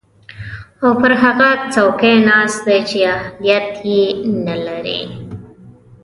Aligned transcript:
او 0.83 0.89
پر 1.01 1.11
هغه 1.23 1.49
څوکۍ 1.73 2.15
ناست 2.27 2.59
دی 2.67 2.79
چې 2.89 2.99
اهلیت 3.15 3.67
ېې 3.95 4.05
نلري 4.45 5.01